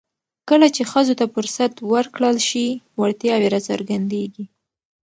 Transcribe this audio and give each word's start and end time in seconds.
کله 0.49 0.67
چې 0.75 0.81
ښځو 0.91 1.13
ته 1.19 1.25
فرصت 1.33 1.73
ورکړل 1.91 2.37
شي، 2.49 2.67
وړتیاوې 2.99 3.47
راڅرګندېږي. 3.53 4.45